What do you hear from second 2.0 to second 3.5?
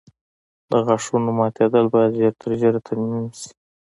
ژر تر ژره ترمیم شي.